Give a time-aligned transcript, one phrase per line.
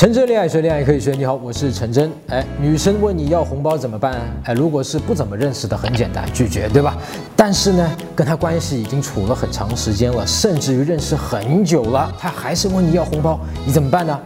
[0.00, 1.12] 陈真恋爱学，恋爱可以学。
[1.12, 2.10] 你好，我是陈真。
[2.28, 4.18] 哎，女生问你要红包怎么办？
[4.44, 6.96] 哎，如果是不怎么认识的，很简单，拒绝，对吧？
[7.36, 14.18] 但是呢，跟他关系已经处了很长时间了，甚至于认识很久了，他还是问你要红包，你怎么办呢？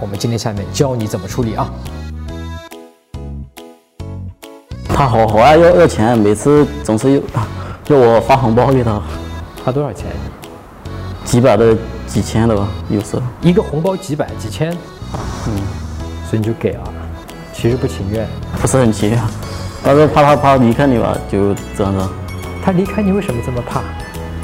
[0.00, 1.72] 我们今天下面教你怎么处理啊。
[4.88, 7.20] 他好好爱要要钱，每次总是要
[7.96, 9.00] 要我发红包给他，
[9.64, 10.06] 发多少钱？
[11.24, 11.76] 几百的、
[12.10, 13.22] 几千的吧，有时候。
[13.40, 14.72] 一个红包几百、几千，
[15.46, 15.54] 嗯，
[16.28, 16.82] 所以你就给啊。
[17.54, 18.26] 其实不情愿，
[18.60, 19.20] 不是很情愿，
[19.84, 22.08] 但是怕他怕离开你吧，就这样子。
[22.64, 23.80] 他离开你为什么这么怕？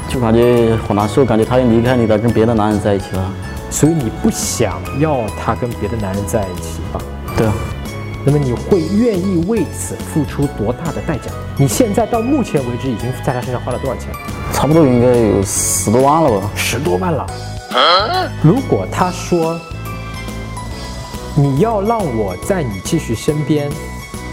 [0.07, 3.29] 就感觉好难受，感觉他要离开你了，跟别的男人在一起了。
[3.69, 7.01] 所以你不想要他跟别的男人在一起吧？
[7.35, 7.53] 对啊。
[8.23, 11.31] 那么你会愿意为此付出多大的代价？
[11.57, 14.09] 你现在到目前为止已经在他身上花了多少钱？
[14.53, 16.49] 差不多应该有十多万了吧？
[16.55, 17.25] 十多万了。
[18.43, 19.59] 如果他说
[21.35, 23.69] 你要让我在你继续身边，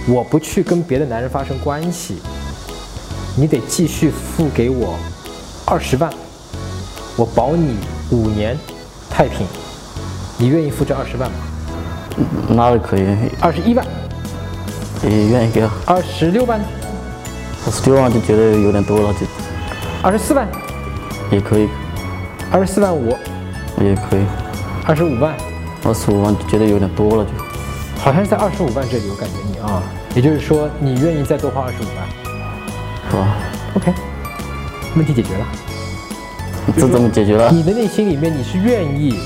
[0.07, 2.19] 我不去跟别的男人发生关系，
[3.37, 4.99] 你得继续付给我
[5.67, 6.11] 二十万，
[7.17, 7.77] 我保你
[8.11, 8.57] 五年
[9.11, 9.47] 太平，
[10.39, 11.37] 你愿意付这二十万吗？
[12.49, 13.05] 那可以。
[13.41, 13.85] 二十一万，
[15.03, 15.63] 也愿意给。
[15.85, 16.61] 二十六万，
[17.67, 19.27] 二十六万就觉得有点多了，就。
[20.03, 20.49] 二十四万，
[21.31, 21.69] 也可以。
[22.55, 23.09] 二十四万五，
[23.81, 24.23] 也可以。
[24.87, 25.35] 二十五万，
[25.83, 27.31] 二十五万就觉得有点多了，就。
[28.01, 29.83] 好像是在二十五万这里，我感觉你啊，
[30.15, 32.07] 也就是说你愿意再多花二十五万，
[33.11, 33.37] 是吧
[33.75, 33.93] ？OK，
[34.95, 35.45] 问题解决了。
[36.77, 37.51] 这怎么解决了？
[37.51, 39.19] 你的内心里面你是愿意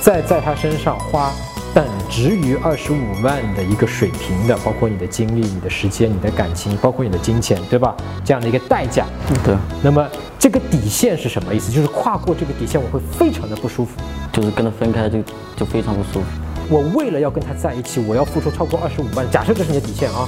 [0.00, 1.32] 再在他身上花。
[1.76, 7.94] 等值于二十五万的一个水平的，包括你的精力、你的时间、你的感情，包括你的金钱，对吧？
[8.24, 9.04] 这样的一个代价。
[9.44, 9.54] 对。
[9.82, 11.70] 那么这个底线是什么意思？
[11.70, 13.90] 就是跨过这个底线，我会非常的不舒服。
[14.32, 15.18] 就是跟他分开就
[15.54, 16.26] 就非常不舒服。
[16.70, 20.26] 我为了要跟他在一起，我要付出超过二十五万，假设这是你的底线啊，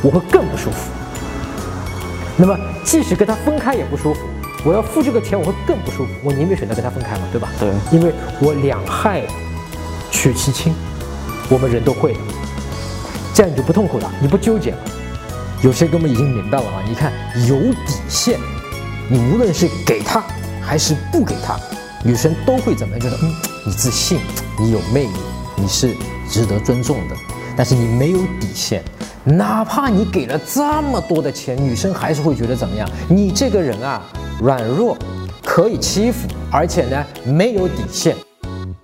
[0.00, 0.92] 我会更不舒服。
[2.36, 4.20] 那么即使跟他分开也不舒服，
[4.64, 6.12] 我要付这个钱，我会更不舒服。
[6.22, 7.48] 我宁愿选择跟他分开嘛，对吧？
[7.58, 7.68] 对。
[7.90, 9.24] 因为我两害。
[10.18, 10.74] 取其轻，
[11.48, 12.18] 我们人都会的，
[13.32, 14.78] 这样你就不痛苦了，你不纠结了。
[15.62, 16.82] 有些哥们已经明白了啊！
[16.88, 17.12] 你看
[17.46, 17.56] 有
[17.86, 18.36] 底线，
[19.08, 20.20] 你无论是给他
[20.60, 21.56] 还是不给他，
[22.04, 23.00] 女生都会怎么样？
[23.00, 23.32] 觉得嗯，
[23.64, 24.18] 你自信，
[24.58, 25.12] 你有魅力，
[25.54, 25.94] 你是
[26.28, 27.14] 值得尊重的。
[27.56, 28.82] 但是你没有底线，
[29.22, 32.90] 哪怕你给了这么多的钱，女生还是会觉得怎么样？
[33.08, 34.02] 你这个人啊，
[34.40, 34.98] 软弱，
[35.44, 38.16] 可以欺负，而且呢，没有底线。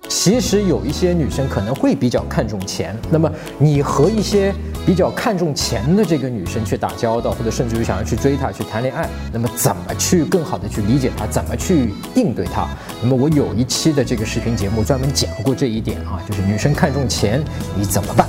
[0.07, 4.53] 其实有一些女生可能会比较看重钱，那么你和一些
[4.85, 12.67] 比较看重钱的这个女生去打交道，或者甚至于想要去追她、去谈恋爱，那么怎么去更好的去理解她，怎么去应对她？
[13.01, 17.43] 那么我有一期的这个视频节目专门讲过这一点啊，就是女生看重钱
[17.75, 18.27] 你怎么办？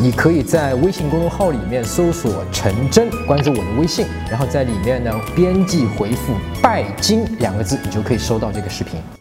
[0.00, 9.17] 你可以在微信公众号里面搜索陈真，关注我的微信，然后在里面呢编辑回复拜金两个字，你就可以收到这个视频。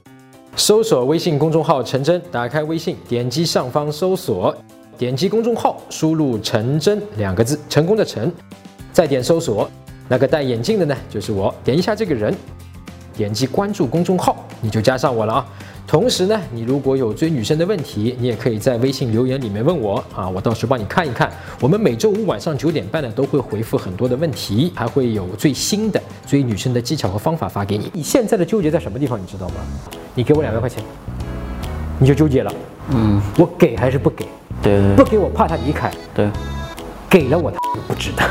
[0.58, 4.54] 搜索微信公众号“陈真”，打开微信，点击上方搜索，
[4.98, 8.34] 点击公众号，输入“陈真”两个字，成功的“陈”，
[8.92, 9.70] 再点搜索，
[10.10, 12.36] 那个戴眼镜的呢，就是我，点一下这个人，
[13.16, 15.48] 点击关注公众号，你就加上我了啊。
[15.86, 21.32] 同时呢，你如果有追女生的问题，你也可以在微信留言里面问我啊，我到时帮你看一看。
[21.62, 27.92] 我们每周五晚上九点半呢，都会回复很多的问题，还会有最新的追女生的技巧和方法发给你。
[27.94, 29.56] 你现在的纠结在什么地方，你知道吗？
[30.18, 30.84] 你给我两万块钱，
[32.00, 32.52] 你就纠结了。
[32.90, 34.26] 嗯，我给还是不给？
[34.64, 34.96] 对对。
[34.96, 35.92] 不给我怕他离开。
[36.16, 36.28] 对。
[37.08, 38.24] 给了我他就不值得。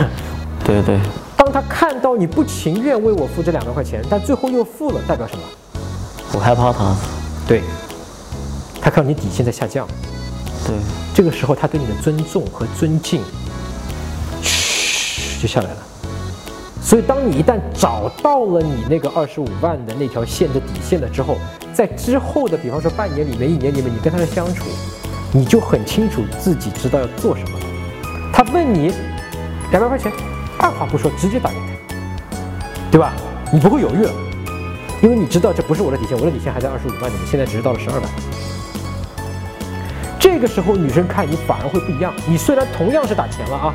[0.64, 0.98] 对对。
[1.36, 5.42] 当他看到你不情愿为我付这两万块钱，但最后又付了，代表什么？
[6.32, 6.96] 我害怕他。
[7.46, 7.62] 对，
[8.82, 9.86] 他看到你底线在下降，
[10.66, 10.74] 对，
[11.14, 13.22] 这个时候他对你的尊重和尊敬，
[14.42, 15.76] 嘘就下来了。
[16.82, 21.36] 所以，当你一旦找到了你那个二十五万的那条线的底线了之后，
[21.76, 24.64] 在之后的，比方说半年里面、一年里面，你跟他的相处，
[25.30, 27.66] 你就很清楚自己知道要做什么了。
[28.32, 28.90] 他问你
[29.70, 30.10] 两万块钱，
[30.58, 31.96] 二话不说直接打给他，
[32.90, 33.12] 对吧？
[33.52, 34.10] 你不会犹豫了。
[35.02, 38.08] 因为你知道这不是我的底线，我的底线还在二十五万里面，现在只是到了十二万。
[40.18, 42.10] 这个时候女生看你反而会不一样。
[42.26, 43.74] 你虽然同样是打钱了啊，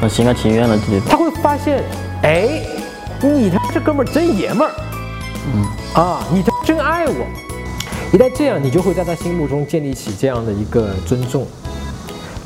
[0.00, 1.84] 我心甘情愿了，对他会发现，
[2.24, 2.66] 哎，
[3.22, 4.72] 你他这哥们儿真爷们儿，
[5.54, 5.64] 嗯，
[5.94, 7.26] 啊，你他真爱我。
[8.12, 11.46] 一旦这样，你就会在他心目中建立起这样的一个尊重。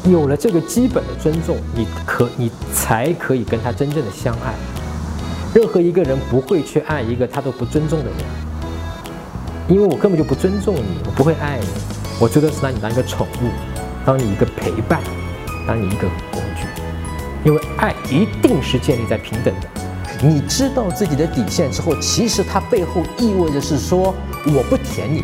[0.04, 4.54] 有了这个基本的尊重，你可你才可以跟他真正的相爱。
[5.52, 8.14] 任何一个人不会去爱一个他都不尊重的人，
[9.68, 11.66] 因为我根本就不尊重你，我不会爱你。
[12.20, 13.50] 我最多是拿你当一个宠物，
[14.04, 15.00] 当你一个陪伴，
[15.66, 16.66] 当你一个工具。
[17.44, 19.68] 因为爱一定是建立在平等的。
[20.22, 24.14] 你知道自己的底线之后，其实它背后意味着是说
[24.46, 25.22] 我不舔你，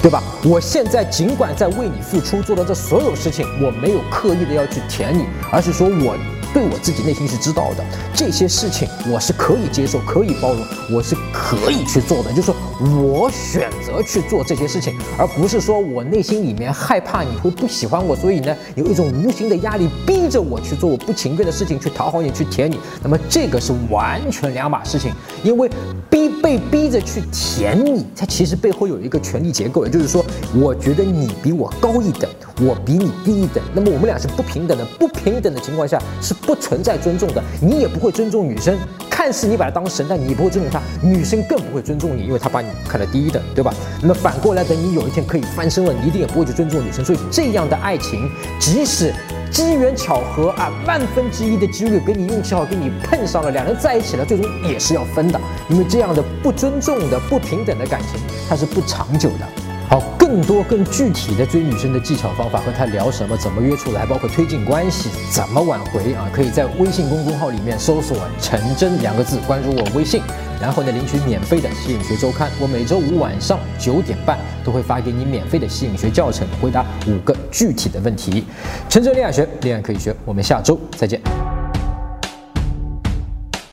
[0.00, 0.22] 对吧？
[0.44, 6.16] 我现在尽管在为你付出，做的这所有事情，我没有刻意的要去舔你，而是说我。
[6.52, 12.30] 对我自己内心是知道的，这些事情我是可以接受、可以包容，我是可以去做的。
[12.32, 22.80] 就是说我选择去做这些事情，而不是说我内心里面害怕你会不喜欢我，所以呢有一种无形的压力逼着我去做我不情愿的事情，去讨好你，去舔你。
[23.02, 25.12] 那么这个是完全两码事情，
[25.44, 25.70] 因为
[26.10, 30.24] 逼被逼着去舔你，它其实背后有一个权力结构，也就是说，
[30.54, 32.28] 我觉得你比我高一等，
[32.60, 36.34] 我比你低一等，那么我们俩是不平等的，不平等的情况下是。
[36.42, 38.76] 不存在尊重的，你也不会尊重女生。
[39.08, 43.74] 看似你把她当神，但你不会尊重她，女生更不会尊重你，因为她把你看得低的，对吧？
[44.00, 47.04] 那么反过来，等你有一天可以翻身了，你一定也不会去尊重女生。
[47.04, 49.12] 所以这样的爱情，即使
[49.50, 55.38] 机缘巧合啊，万分之一的几率给你运气好，给你碰上了，两人在一起了，最终也是要分的，
[55.68, 59.69] 因为这样的不尊重的、不平等的感情，它是不长久的。
[59.90, 66.30] 好，更多更具体的追女生的技巧方法，和她聊什么，怎么约出来，包括推进关系，怎么挽回啊？
[66.32, 70.22] 可以在微信公众号里面搜索“陈真”两个字，关注我微信，
[70.62, 72.48] 然后呢领取免费的吸引学周刊。
[72.60, 78.44] 我每周五晚上九点半都会发给你免费的吸引学教程，回答五个具体的问题。
[78.88, 80.14] 陈真恋爱学，恋爱可以学。
[80.24, 81.20] 我们下周再见。